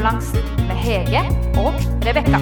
[0.00, 1.20] Blodsukerbalansen med Hege
[1.60, 1.74] og
[2.06, 2.40] Rebekka.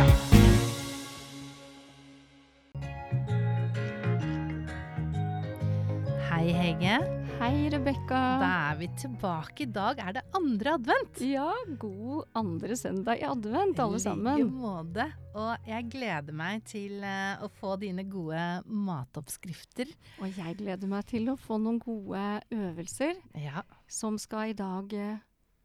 [6.28, 6.98] Hei, Hege.
[7.38, 8.18] Hei, Rebekka.
[8.42, 9.64] Da er vi tilbake.
[9.64, 11.20] I dag er det andre advent.
[11.24, 11.48] Ja,
[11.80, 14.38] god andre søndag i advent, alle sammen.
[14.38, 15.06] I like måte.
[15.38, 19.90] Og jeg gleder meg til eh, å få dine gode matoppskrifter.
[20.22, 23.62] Og jeg gleder meg til å få noen gode øvelser Ja.
[23.90, 25.16] som skal i dag eh,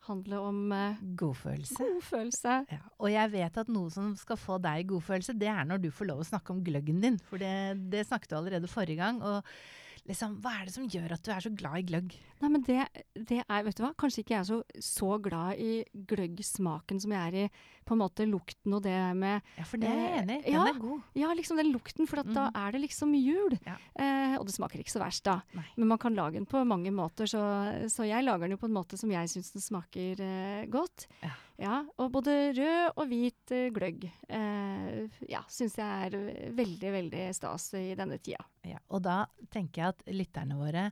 [0.07, 1.77] handle om eh, Godfølelse.
[1.79, 2.57] godfølelse.
[2.71, 2.81] Ja.
[2.99, 6.11] Og jeg vet at noe som skal få deg godfølelse, det er når du får
[6.11, 7.19] lov å snakke om gløggen din.
[7.29, 7.53] For det,
[7.93, 9.21] det snakket du allerede forrige gang.
[9.23, 9.41] Og
[10.07, 12.15] liksom, hva er det som gjør at du er så glad i gløgg?
[12.43, 12.81] Nei, men det,
[13.29, 17.13] det er, vet du hva, kanskje ikke jeg er så, så glad i gløggsmaken som
[17.15, 17.45] jeg er i
[17.87, 20.43] på en måte lukten og det med Ja, for det er jeg Eh, enig i.
[20.45, 20.65] Den ja.
[20.69, 21.01] er god.
[21.19, 22.55] Ja, liksom den lukten, for at da Mhm.
[22.65, 23.57] er det liksom jul.
[23.65, 23.75] Ja.
[23.99, 25.41] Eh, og det smaker ikke så verst, da.
[25.53, 25.65] Nei.
[25.77, 27.41] Men man kan lage den på mange måter, så,
[27.91, 31.07] så jeg lager den jo på en måte som jeg syns den smaker eh, godt.
[31.21, 31.31] Ja.
[32.01, 37.27] Og både rød og hvit eh, gløgg eh, ja, syns jeg er eh, veldig, veldig
[37.37, 38.41] stas i denne tida.
[38.67, 40.87] Ja, og da tenker jeg at lytterne våre,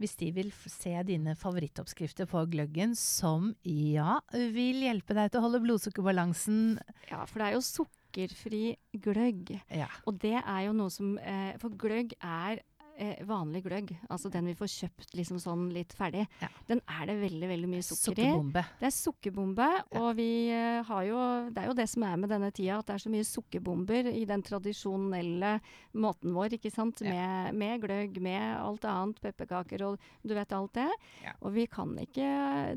[0.00, 5.46] hvis de vil se dine favorittoppskrifter på gløggen, som ja, vil hjelpe deg til å
[5.46, 6.78] holde blodsukkerbalansen
[7.10, 8.62] Ja, for det er jo sukkerfri
[8.96, 9.54] gløgg.
[9.68, 9.90] ja.
[10.08, 12.64] Og det er jo noe som eh, For gløgg er
[13.00, 16.26] eh, vanlig gløgg, altså den vi får kjøpt liksom sånn litt ferdig.
[16.42, 16.48] Ja.
[16.68, 18.26] Den er det veldig, veldig mye sukker i.
[18.28, 18.64] Sukkerbombe.
[18.80, 19.68] Det er sukkerbombe,
[20.00, 22.86] og vi eh, har jo Det er jo det som er med denne tida, at
[22.90, 25.54] det er så mye sukkerbomber i den tradisjonelle
[25.96, 27.00] måten vår, ikke sant.
[27.04, 27.14] Ja.
[27.14, 30.88] Med, med gløgg, med alt annet, pepperkaker og du vet alt det.
[31.24, 31.34] Ja.
[31.40, 32.28] Og vi kan ikke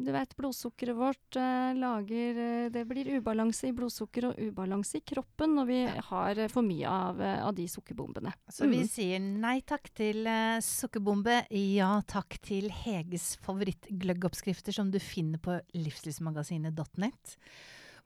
[0.04, 5.04] Du vet, blodsukkeret vårt eh, lager eh, Det blir ubalanse i blodsukker og ubalanse i
[5.06, 5.80] kroppen når vi
[6.10, 8.34] har eh, for mye av, eh, av de sukkerbombene.
[8.50, 8.88] Så vi Mm.
[8.90, 15.58] sier nei takk til eh, sukkerbombe, ja takk til Heges favorittgløggoppskrifter som du finner på
[15.76, 17.38] livslivsmagasinet.net.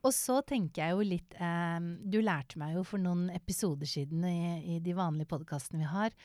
[0.06, 4.24] Og så tenker jeg jo litt eh, Du lærte meg jo for noen episoder siden
[4.30, 6.16] i, i de vanlige podkastene vi har,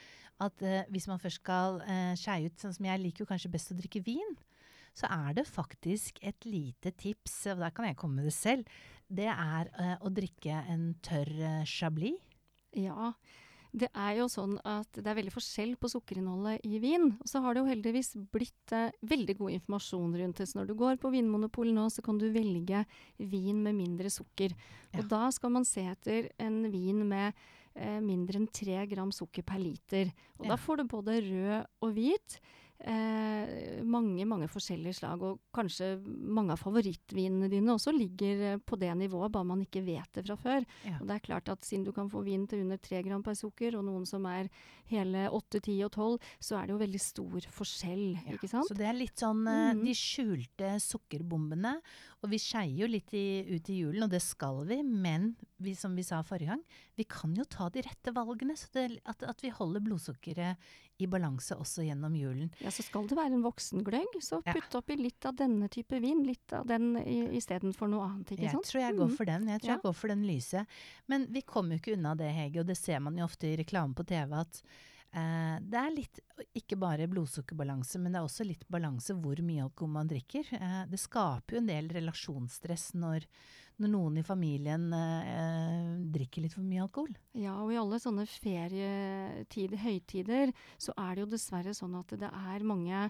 [0.42, 3.52] at eh, hvis man først skal eh, skeie ut, sånn som jeg liker jo kanskje
[3.52, 4.34] best å drikke vin,
[4.96, 8.68] så er det faktisk et lite tips, og der kan jeg komme med det selv,
[9.12, 12.20] det er eh, å drikke en tørr eh, chablis.
[12.72, 13.12] Ja,
[13.72, 17.06] det er jo sånn at det er veldig forskjell på sukkerinnholdet i vin.
[17.22, 20.48] Og så har det jo heldigvis blitt eh, veldig god informasjon rundt det.
[20.50, 22.84] Så når du går på Vinmonopolet nå, så kan du velge
[23.16, 24.52] vin med mindre sukker.
[24.92, 25.00] Ja.
[25.00, 27.32] Og da skal man se etter en vin med
[27.74, 30.12] eh, mindre enn tre gram sukker per liter.
[30.38, 30.52] Og Ja.
[30.52, 32.40] da får du både rød og hvit.
[32.82, 38.78] Eh, mange, mange forskjellige slag, og kanskje mange av favorittvinene dine også ligger eh, på
[38.80, 40.66] det nivået, bare man ikke vet det fra før.
[40.88, 40.96] Ja.
[41.00, 43.36] Og det er klart at siden du kan få vin til under 3 gram per
[43.38, 44.50] sukker, og noen som er
[44.90, 48.66] hele 8, 10 og 12, så er det jo veldig stor forskjell, Ja, ikke sant?
[48.68, 49.84] Så det er litt sånn Mhm.
[49.86, 51.76] de skjulte sukkerbombene.
[52.22, 54.80] Og vi skeier jo litt i, ut i julen, og det skal vi.
[54.82, 55.32] Men
[55.62, 56.62] vi, som vi sa forrige gang,
[56.98, 58.54] vi kan jo ta de rette valgene.
[58.58, 60.56] Så det, at, at vi holder blodsukkeret
[61.02, 62.52] i balanse også gjennom julen.
[62.62, 66.22] Ja, så skal det være en voksengløgg, så putt oppi litt av denne type vin,
[66.26, 66.94] litt av den
[67.36, 68.64] istedenfor noe annet, ikke Jeg sant?
[68.70, 69.16] tror jeg går Mhm.
[69.16, 69.46] for den.
[69.48, 70.66] Jeg tror jeg går for den lyse.
[71.08, 73.56] Men vi kommer jo ikke unna det, Hege, og det ser man jo ofte i
[73.56, 74.62] reklame på TV, at
[75.14, 76.20] eh, det er litt
[76.56, 80.46] ikke bare blodsukkerbalanse, men det er også litt balanse hvor mye alkohol man drikker.
[80.56, 83.26] Eh, det skaper jo en del relasjonsstress når,
[83.80, 87.12] når noen i familien eh, drikker litt for mye alkohol.
[87.38, 92.28] Ja, og i alle sånne ferietider, høytider, så er det jo dessverre sånn at det
[92.28, 93.06] er mange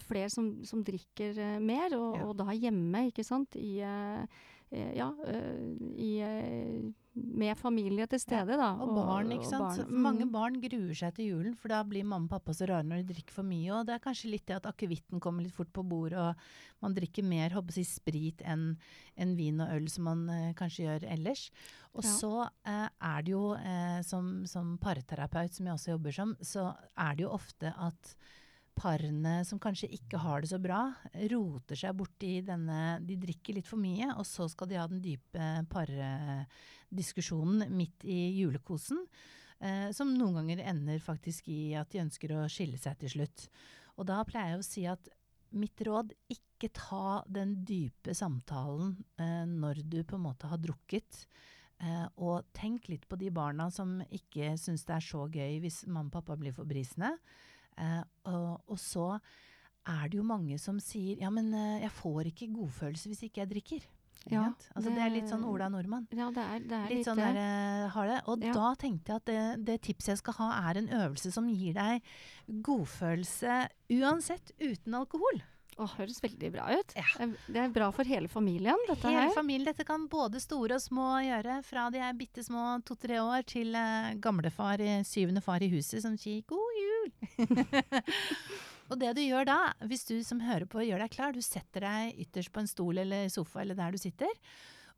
[0.00, 2.26] flere som, som drikker eh, mer, og, Ja.
[2.30, 4.26] og da hjemme, ikke sant, i, eh,
[4.72, 5.64] eh, ja, eh,
[6.00, 8.72] i, eh, med familie til stede, da.
[8.82, 9.76] Og barn, ikke sant.
[9.78, 9.86] barn.
[9.92, 10.00] Mm.
[10.02, 13.04] Mange barn gruer seg til julen, for da blir mamma og pappa så rare når
[13.04, 13.70] de drikker for mye.
[13.70, 16.34] Og det er kanskje litt det at akevitten kommer litt fort på bordet, og
[16.82, 18.76] man drikker mer håper jeg, sprit enn
[19.16, 21.50] en vin og øl som man eh, kanskje gjør ellers.
[21.94, 22.10] Og Ja.
[22.18, 22.32] så
[22.66, 27.14] eh, er det jo, eh, som, som parterapeut, som jeg også jobber som, så er
[27.14, 28.16] det jo ofte at
[28.76, 30.80] parene som kanskje ikke har det så bra,
[31.32, 35.02] roter seg borti denne De drikker litt for mye, og så skal de ha den
[35.04, 39.00] dype pardiskusjonen midt i julekosen.
[39.64, 43.48] Eh, som noen ganger ender faktisk i at de ønsker å skille seg til slutt.
[43.98, 45.08] Og da pleier jeg å si at
[45.54, 51.24] mitt råd, ikke ta den dype samtalen eh, når du på en måte har drukket.
[51.82, 55.84] Eh, og tenk litt på de barna som ikke syns det er så gøy hvis
[55.86, 57.14] mamma og pappa blir for brisende.
[57.80, 59.08] Eh, og, og så
[59.84, 63.42] er det jo mange som sier ja, men eh, jeg får ikke godfølelse hvis ikke
[63.44, 63.90] jeg drikker.
[64.30, 66.06] Ja, altså, det, er litt sånn Ola Nordmann.
[66.16, 68.20] Ja, det er, det er Litt litt sånn der, uh, har det.
[68.32, 68.54] Og Ja.
[68.56, 71.76] da tenkte jeg at det, det tipset jeg skal ha, er en øvelse som gir
[71.76, 72.06] deg
[72.64, 73.58] godfølelse
[73.98, 75.42] uansett, uten alkohol.
[75.78, 76.92] Å, høres veldig bra ut.
[76.94, 77.06] Ja.
[77.18, 79.34] Det er- er bra for hele familien, dette Hele her.
[79.34, 79.64] familien.
[79.66, 81.64] Dette kan både store og små gjøre.
[81.64, 86.16] Fra de er bitte små to-tre år til uh, gamlefar, syvende far i huset, som
[86.16, 87.10] sier 'god jul'.
[88.90, 91.80] og det du gjør da, hvis du som hører på gjør deg klar, du setter
[91.86, 94.30] deg ytterst på en stol eller sofa eller der du sitter.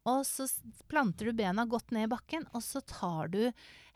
[0.06, 0.46] Og så
[0.86, 3.40] planter du bena godt ned i bakken, og så tar du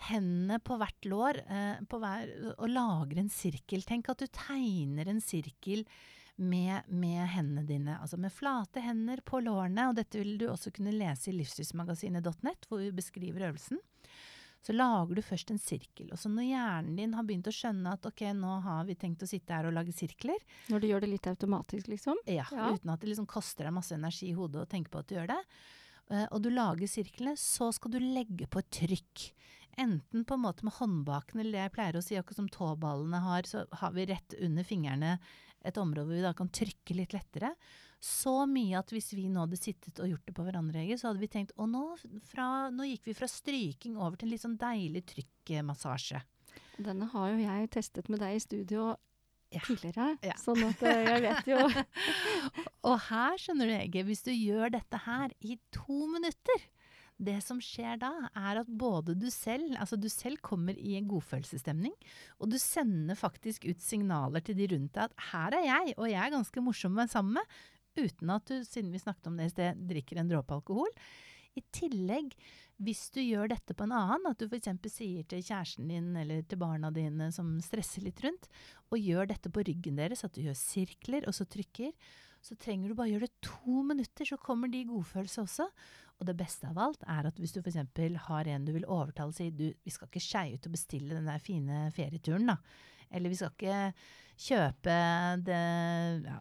[0.09, 3.85] hendene på hvert lår eh, på hver, og lager en sirkel.
[3.87, 5.85] Tenk at du tegner en sirkel
[6.41, 7.99] med, med hendene dine.
[8.01, 12.67] Altså med flate hender på lårene, og dette vil du også kunne lese i livsstilsmagasinet.net,
[12.69, 13.79] hvor vi beskriver øvelsen.
[14.61, 16.11] Så lager du først en sirkel.
[16.13, 19.23] Og så når hjernen din har begynt å skjønne at ok, nå har vi tenkt
[19.25, 20.37] å sitte her og lage sirkler,
[20.69, 22.21] Når du gjør det litt automatisk, liksom.
[22.27, 22.69] ja, Ja.
[22.75, 25.15] uten at det liksom koster deg masse energi i hodet å tenke på at du
[25.17, 25.39] gjør det,
[26.11, 29.33] eh, og du lager sirklene, så skal du legge på et trykk.
[29.79, 33.21] Enten på en måte med håndbaken, eller det jeg pleier å si, akkurat som tåballene
[33.23, 35.19] har, så har vi rett under fingrene
[35.65, 37.53] et område hvor vi da kan trykke litt lettere.
[38.01, 41.21] Så mye at hvis vi nå hadde sittet og gjort det på hverandre, så hadde
[41.21, 41.83] vi tenkt å nå,
[42.31, 46.23] fra, nå gikk vi fra stryking over til en litt sånn deilig trykkmassasje.
[46.81, 48.97] Denne har jo jeg testet med deg i studio
[49.53, 49.61] Ja.
[49.67, 50.35] tidligere, Ja.
[50.39, 51.59] sånn at eh, jeg vet jo
[52.89, 56.63] Og her, skjønner du, Ege, hvis du gjør dette her i to minutter
[57.21, 61.09] det som skjer da, er at både du selv, altså du selv kommer i en
[61.11, 61.93] godfølelsesstemning,
[62.41, 66.09] og du sender faktisk ut signaler til de rundt deg at her er jeg, og
[66.09, 67.59] jeg er ganske morsom å være sammen med,
[68.01, 70.91] uten at du, siden vi snakket om det i sted, drikker en dråpe alkohol.
[71.59, 72.33] I tillegg,
[72.81, 74.71] hvis du gjør dette på en annen, at du f.eks.
[74.89, 78.49] sier til kjæresten din eller til barna dine som stresser litt rundt,
[78.89, 81.93] og gjør dette på ryggen deres, at du gjør sirkler og så trykker,
[82.41, 85.67] så trenger du bare gjøre det to minutter, så kommer de godfølelse også.
[86.21, 87.79] Og det beste av alt er at hvis du f.eks.
[88.29, 91.29] har en du vil overtale, si du vi skal ikke skeie ut og bestille den
[91.31, 92.59] der fine ferieturen, da.
[93.11, 93.79] Eller vi skal ikke
[94.41, 94.95] kjøpe
[95.45, 95.61] det,
[96.25, 96.37] ja,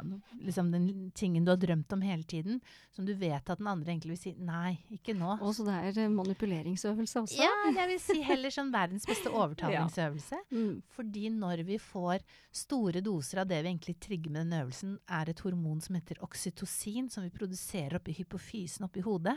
[0.45, 0.88] liksom den
[1.18, 2.62] tingen du har drømt om hele tiden,
[2.95, 5.36] som du vet at den andre egentlig vil si nei, ikke nå.
[5.44, 7.39] Og så det er eh, manipuleringsøvelse også.
[7.42, 10.39] Ja, jeg vil si heller sånn verdens beste overtalingsøvelse.
[10.54, 10.77] Mm.
[10.95, 12.24] Fordi når vi får
[12.56, 16.24] store doser av det vi egentlig trigger med den øvelsen, er et hormon som heter
[16.25, 19.36] oksytocin, som vi produserer oppi hypofysen oppi hodet,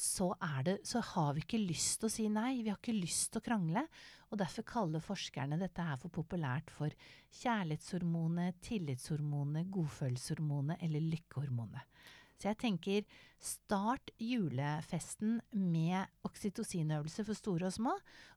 [0.00, 0.30] så,
[0.64, 2.62] det, så har vi ikke lyst til å si nei.
[2.64, 3.84] Vi har ikke lyst til å krangle.
[4.30, 6.94] Og derfor kaller forskerne dette her for populært for
[7.40, 12.00] kjærlighetshormonet, tillitshormonet, godfølelseshormonet eller lykkehormonet.
[12.40, 13.08] Så jeg tenker
[13.42, 17.96] start julefesten med oksytocinøvelse for store og små.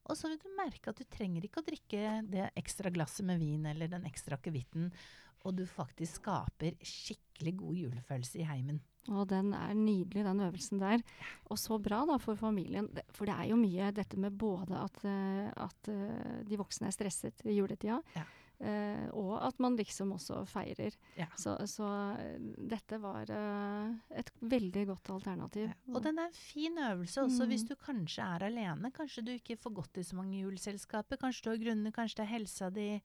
[0.10, 3.40] Og så vil du merke at du trenger ikke å drikke det ekstra glasset med
[3.40, 4.90] vin eller den ekstra akevitten.
[5.48, 8.84] Og du faktisk skaper skikkelig god julefølelse i heimen.
[9.12, 11.02] Og den er nydelig, den øvelsen der.
[11.52, 12.88] Og så bra da for familien.
[13.12, 16.96] For det er jo mye dette med både at, eh, at eh, de voksne er
[16.96, 18.24] stresset i juletida, Ja.
[18.64, 20.96] eh, og at man liksom også feirer.
[21.18, 21.28] Ja.
[21.36, 21.90] Så, så
[22.70, 25.68] dette var et veldig godt alternativ.
[25.68, 25.94] Ja.
[25.96, 27.50] Og den er en fin øvelse også Mm.
[27.52, 28.92] hvis du kanskje er alene.
[28.96, 31.18] Kanskje du ikke får gått i så mange juleselskaper.
[31.18, 33.02] Kanskje du har grunner, kanskje det er helsa di.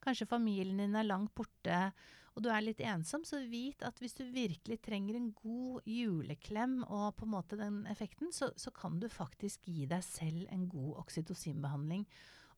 [0.00, 1.92] Kanskje familien din er langt borte
[2.34, 3.24] og du er litt ensom.
[3.26, 7.82] Så vit at hvis du virkelig trenger en god juleklem og på en måte den
[7.90, 12.06] effekten, så, så kan du faktisk gi deg selv en god oksytocinbehandling.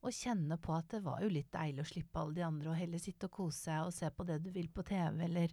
[0.07, 2.79] Og kjenne på at det var jo litt deilig å slippe alle de andre og
[2.79, 5.53] heller sitte og kose seg og se på det du vil på TV, eller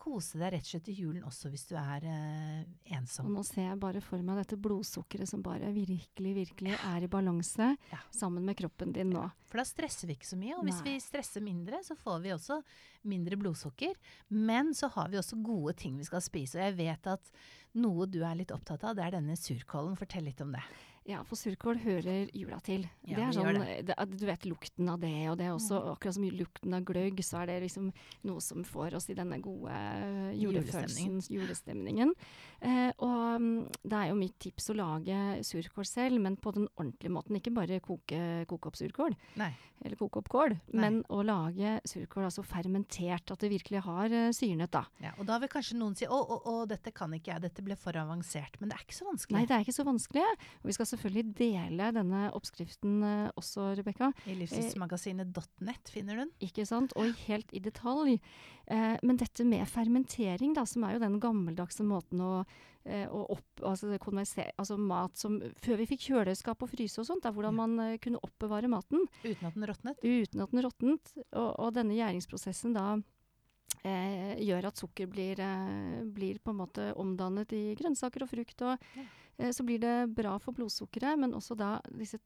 [0.00, 2.64] kose deg rett og slett i julen også hvis du er eh,
[2.96, 3.28] ensom.
[3.28, 7.10] Og nå ser jeg bare for meg dette blodsukkeret som bare virkelig, virkelig er i
[7.12, 8.00] balanse Ja.
[8.16, 9.26] sammen med kroppen din nå.
[9.50, 10.56] For da stresser vi ikke så mye.
[10.58, 10.94] Og hvis Nei.
[10.96, 12.60] vi stresser mindre, så får vi også
[13.10, 13.94] mindre blodsukker.
[14.30, 16.56] Men så har vi også gode ting vi skal spise.
[16.58, 17.32] Og jeg vet at
[17.80, 19.98] noe du er litt opptatt av, det er denne surkålen.
[19.98, 20.62] Fortell litt om det.
[21.08, 22.84] Ja, for surkål hører jula til.
[23.08, 23.76] Ja, det er sånn, det.
[23.88, 27.22] det, du vet lukten av det, og det er også akkurat som lukten av gløgg,
[27.24, 27.88] så er det liksom
[28.28, 32.12] noe som får oss i denne gode eh, julefølelsen, julestemningen.
[32.60, 36.68] Eh, og mm, det er jo mitt tips å lage surkål selv, men på den
[36.76, 37.40] ordentlige måten.
[37.40, 39.50] Ikke bare koke, koke opp surkål, Nei.
[39.80, 40.82] eller koke opp kål, Nei.
[40.84, 44.84] men å lage surkål altså fermentert, at det virkelig har uh, syrnet, da.
[45.00, 47.64] Ja, og da vil kanskje noen si å, å, å, dette kan ikke jeg, dette
[47.64, 48.60] ble for avansert.
[48.60, 49.38] Men det er ikke så vanskelig.
[49.38, 50.28] Nei, det er ikke så vanskelig.
[50.60, 54.10] Og vi skal selvfølgelig dele denne oppskriften eh, også, Rebekka.
[54.26, 56.32] I livsstilsmagasinet.net finner du den.
[56.44, 56.94] Ikke sant?
[57.00, 58.18] Og helt i detalj.
[58.70, 62.32] Eh, men dette med fermentering, da, som er jo den gammeldagse måten å,
[62.84, 67.24] eh, å opp, altså, altså mat som Før vi fikk kjøleskap og fryse og sånt,
[67.26, 70.02] da, hvordan man kunne oppbevare maten Uten at den råtnet.
[70.04, 71.14] uten at den råtnet.
[71.32, 72.92] Og, og denne gjæringsprosessen da
[73.84, 78.62] eh, gjør at sukker blir, eh, blir på en måte omdannet i grønnsaker og frukt.
[78.62, 79.02] Og, Ja.
[79.40, 82.20] Eh, så blir det bra for blodsukkeret, men også da disse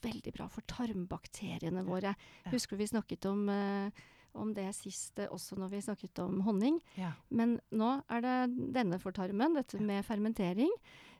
[0.00, 2.14] veldig bra for tarmbakteriene våre.
[2.44, 2.54] Ja.
[2.54, 4.02] Husker du vi snakket om eh,
[4.38, 6.80] om det sist eh, også når vi snakket om honning.
[6.98, 7.12] Ja.
[7.34, 8.36] Men nå er det
[8.76, 10.70] denne for tarmen, dette med fermentering,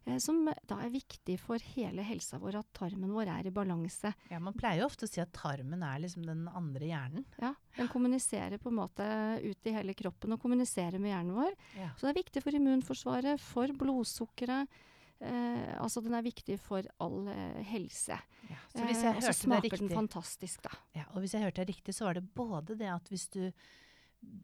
[0.06, 4.12] eh, som da er viktig for hele helsa vår, at tarmen vår er i balanse.
[4.30, 7.26] ja, man pleier jo ofte å si at tarmen er liksom den andre hjernen.
[7.42, 9.08] Ja, Den kommuniserer på en måte
[9.42, 11.58] ut i hele kroppen og kommuniserer med hjernen vår.
[11.78, 11.90] Ja.
[11.96, 14.80] Så det er viktig for immunforsvaret, for blodsukkeret.
[15.20, 18.16] Eh, altså den er viktig for all eh, helse.
[18.48, 18.56] Ja.
[18.72, 20.70] Så hvis jeg Eh, hørte smaker den riktig fantastisk, da.
[20.96, 23.42] Ja, og hvis jeg hørte deg riktig, så var det både det at hvis du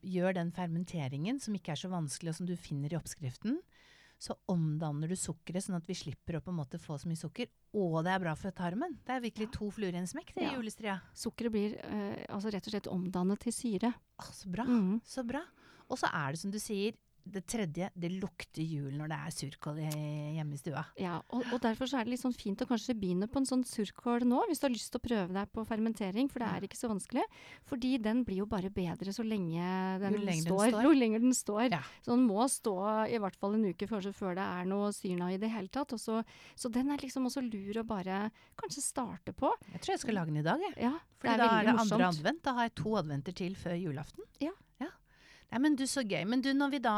[0.04, 3.58] gjør den fermenteringen, som ikke er så vanskelig, og som du finner i oppskriften,
[4.18, 7.20] så omdanner du sukkeret sånn at vi slipper å på en måte få så mye
[7.20, 7.50] sukker.
[7.76, 8.94] Og det er bra for tarmen.
[9.04, 10.54] Det er virkelig to fluer i en smekk, det Ja.
[10.56, 10.94] julestria.
[11.12, 13.92] Sukkeret blir eh, altså rett og slett omdannet til syre.
[14.18, 14.64] Ah, så bra.
[14.64, 15.02] Mm.
[15.04, 15.42] Så bra.
[15.90, 19.34] Og så er det som du sier, det tredje, det lukter jul når det er
[19.34, 20.84] surkål hjemme i stua.
[21.00, 23.48] Ja, og, og derfor så er det litt sånn fint å kanskje begynne på en
[23.48, 26.50] sånn surkål nå, hvis du har lyst til å prøve deg på fermentering, for det
[26.52, 27.24] er ikke så vanskelig.
[27.68, 29.62] Fordi den blir jo bare bedre så lenge
[30.02, 30.82] den, lenger den står, står.
[30.86, 31.64] Jo lenger den står.
[31.74, 31.82] Ja.
[32.04, 32.76] Så den må stå
[33.10, 35.96] i hvert fall en uke før, før det er noe syrna i det hele tatt.
[35.96, 36.20] Og så,
[36.54, 38.26] så den er liksom også lur å bare
[38.60, 39.50] kanskje starte på.
[39.72, 40.76] Jeg tror jeg skal lage den i dag, jeg.
[40.86, 40.94] Ja,
[41.26, 41.96] er da er det morsomt.
[41.98, 42.42] andre advent.
[42.46, 44.28] Da har jeg to adventer til før julaften.
[44.42, 44.52] Ja.
[44.82, 44.92] Ja.
[45.52, 46.24] Nei, men du, så gøy.
[46.28, 46.96] Men du, når vi da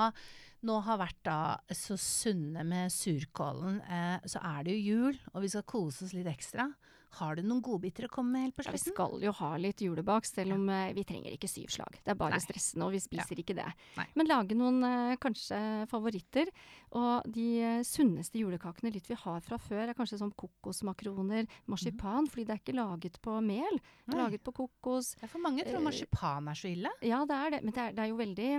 [0.67, 1.39] nå har vært da
[1.75, 6.17] så sunne med surkålen, eh, så er det jo jul, og vi skal kose oss
[6.17, 6.71] litt ekstra.
[7.17, 9.81] Har du noen godbiter å komme med helt på Ja, vi skal jo ha litt
[9.81, 11.97] julebak, selv om eh, vi trenger ikke syv slag.
[12.05, 12.43] Det er bare Nei.
[12.45, 13.67] stressende, og vi spiser ikke det.
[13.97, 14.05] Nei.
[14.19, 15.59] Men lage noen eh, kanskje
[15.91, 16.53] favoritter.
[17.01, 22.29] Og de eh, sunneste julekakene litt vi har fra før, er kanskje sånn kokosmakroner, marsipan,
[22.29, 23.81] fordi det er ikke laget på mel.
[24.05, 24.23] Det er Nei.
[24.27, 25.15] laget på kokos.
[25.23, 26.93] Ja, for mange tror marsipan er så ille.
[27.09, 28.53] Ja, det er det, men det er, det er jo veldig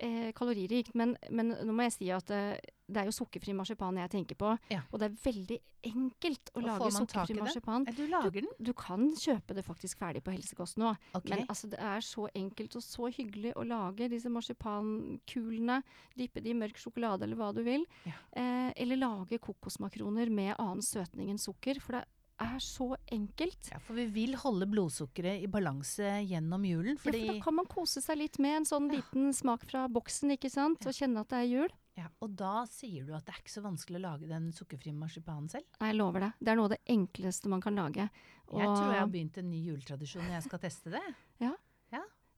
[0.00, 0.94] eh, kaloririkt.
[0.98, 4.38] Men, men nå må jeg si at eh, det er jo sukkerfri marsipan jeg tenker
[4.38, 4.50] på.
[4.72, 4.82] Ja.
[4.92, 5.58] Og det er veldig
[5.88, 7.86] enkelt å Og lage sukkerfri marsipan.
[7.96, 8.50] Du lager den?
[8.58, 10.94] Du kan kjøpe det faktisk ferdig på helsekost nå.
[11.12, 11.32] Okay.
[11.32, 15.80] Men altså, det er så enkelt og så hyggelig å lage disse marsipankulene.
[16.18, 17.86] Dyppe de i mørk sjokolade eller hva du vil.
[18.08, 18.18] Ja.
[18.36, 21.80] Eh, eller lage kokosmakroner med annen søtning enn sukker.
[21.80, 22.04] For det
[22.40, 23.68] er så enkelt.
[23.70, 26.96] Ja, for vi vil holde blodsukkeret i balanse gjennom julen.
[26.96, 30.34] Ja, for da kan man kose seg litt med en sånn liten smak fra boksen,
[30.34, 30.82] ikke sant?
[30.82, 30.90] Ja.
[30.90, 31.74] Og kjenne at det er jul.
[31.96, 34.92] ja, og da sier du at det er ikke så vanskelig å lage den sukkerfrie
[34.98, 35.68] marsipanen selv.
[35.78, 36.32] Nei, jeg lover det.
[36.40, 38.08] Det er noe av det enkleste man kan lage.
[38.50, 41.04] Jeg tror jeg har begynt en ny juletradisjon når jeg skal teste det.
[41.40, 41.54] Ja,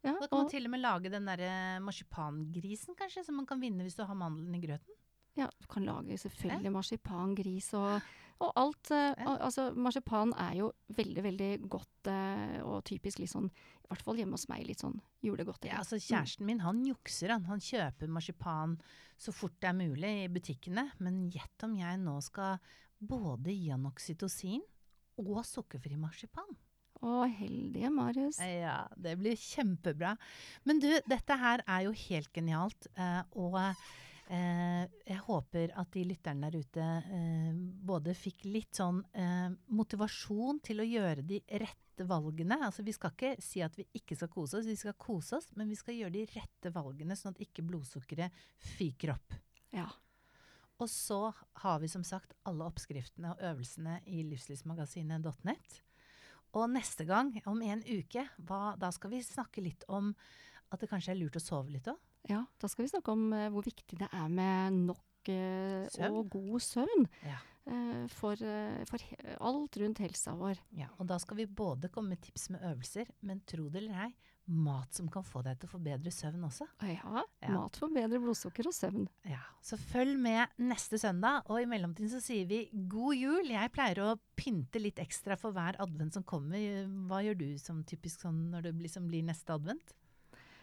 [0.05, 3.83] Da kan man til og med lage den derre marsipangrisen, kanskje, som man kan vinne
[3.83, 4.96] hvis du har mandelen i grøten.
[5.37, 8.05] Ja, du kan lage selvfølgelig marsipangris og,
[8.41, 8.93] og alt.
[8.93, 14.05] Og, altså, marsipan er jo veldig, veldig godt eh, og typisk litt sånn, i hvert
[14.07, 15.73] fall hjemme hos meg, litt sånn julegodteri.
[15.75, 17.47] Ja, altså Kjæresten min han jukser, han.
[17.51, 18.79] Han kjøper marsipan
[19.21, 20.91] så fort det er mulig i butikkene.
[21.05, 22.61] Men gjett om jeg nå skal
[22.99, 24.65] både gi han oksytocin
[25.21, 26.57] og sukkerfri marsipan.
[27.05, 28.39] Å, heldige Marius.
[28.41, 30.15] Ja, det blir kjempebra.
[30.69, 32.89] Men du, dette her er jo helt genialt.
[32.97, 33.87] eh, og eh,
[34.27, 37.51] jeg håper at de lytterne der ute eh,
[37.87, 42.59] både fikk litt sånn eh, motivasjon til å gjøre de rette valgene.
[42.67, 45.47] Altså Vi skal ikke si at vi ikke skal kose oss, vi skal kose oss,
[45.55, 48.35] men vi skal gjøre de rette valgene, sånn at ikke blodsukkeret
[48.77, 49.39] fyker opp.
[49.77, 49.87] Ja.
[50.83, 51.21] Og så
[51.63, 55.79] har vi som sagt alle oppskriftene og øvelsene i livslivsmagasinet.net.
[56.57, 60.13] Og neste gang, om en uke, hva, da skal vi snakke litt om
[60.73, 61.99] at det kanskje er lurt å sove litt òg.
[62.29, 66.31] Ja, da skal vi snakke om uh, hvor viktig det er med nok uh, og
[66.31, 67.39] god søvn Ja.
[67.67, 68.39] Uh, for,
[68.87, 69.03] for
[69.43, 70.61] alt rundt helsa vår.
[70.79, 74.05] Ja, og da skal vi både komme med tips med øvelser, men tro det eller
[74.07, 74.13] ei,
[74.47, 76.69] mat som kan få deg til å få bedre søvn også.
[76.87, 77.51] Ja, Ja.
[77.51, 79.09] mat for bedre blodsukker og søvn.
[79.27, 83.51] Ja, Så følg med neste søndag, og i mellomtiden så sier vi god jul.
[83.51, 86.87] Jeg pleier å pynte litt ekstra for hver advent som kommer.
[87.11, 89.97] Hva gjør du som typisk sånn når det liksom blir neste advent?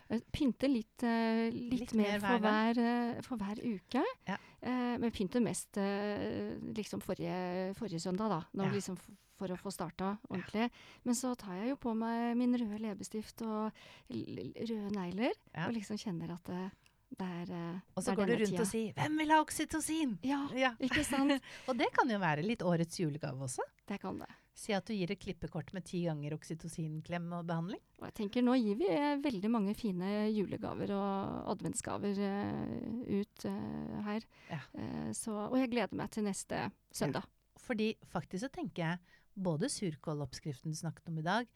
[0.09, 2.77] Eh, Pynte litt, eh, litt, Litt mer, for, hver hver,
[3.17, 4.03] eh, for hver uke.
[4.27, 4.37] Ja.
[4.61, 8.41] Eh, men pynte mest liksom forrige, forrige søndag, da.
[8.53, 8.71] Når, Ja.
[8.71, 8.97] liksom,
[9.37, 10.69] for å få starta ordentlig.
[11.03, 13.71] Men så tar jeg jo på meg min røde leppestift og
[14.09, 15.33] røde negler.
[15.53, 15.67] Ja.
[15.67, 16.71] Og liksom kjenner at det,
[17.17, 17.81] det er.
[17.97, 18.61] Og så går du rundt tida.
[18.61, 20.71] og sier 'Hvem vil ha oksytocin?' Ja, Ja.
[20.79, 21.41] ikke sant?
[21.67, 23.61] Og det kan jo være litt årets julegave også.
[23.87, 24.29] Det kan det.
[24.53, 27.81] Si at du gir et klippekort med ti ganger oksytocinklem og behandling.
[27.97, 28.89] Og jeg tenker nå gir vi
[29.23, 34.27] veldig mange fine julegaver og adventsgaver uh, ut uh, her.
[34.51, 34.61] Ja.
[34.77, 37.25] Uh, så, og jeg gleder meg til neste søndag.
[37.63, 41.47] Fordi faktisk så tenker jeg både surkåloppskriften du snakket om i dag,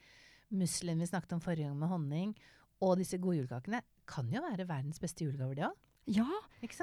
[0.49, 2.31] musselen vi snakket om forrige gang med honning,
[2.81, 5.77] og disse gode julekakene kan jo være verdens beste julegaver, det òg.
[6.07, 6.27] Ja,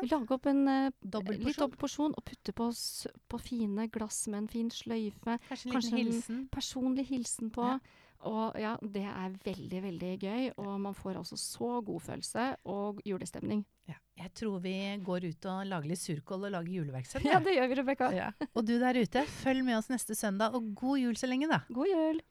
[0.04, 1.76] lager opp en uh, litt porsjon.
[1.81, 2.66] porsjon og putter på,
[3.33, 5.38] på fine glass med en fin sløyfe.
[5.49, 6.43] Kanskje en kanskje en- hilsen.
[6.52, 7.64] Personlig hilsen på.
[7.64, 7.78] Ja.
[8.25, 10.45] Og ja, det er veldig, veldig gøy.
[10.61, 13.64] Og man får altså så god følelse og julestemning.
[13.88, 13.99] Ja.
[14.16, 17.25] Jeg tror vi går ut og lager litt surkål og lager juleverksted.
[17.28, 18.12] Ja, det gjør vi, Rebekka.
[18.16, 18.31] Ja.
[18.54, 21.61] Og du der ute, følg med oss neste søndag, og god jul så lenge, da.
[21.75, 22.23] God jul!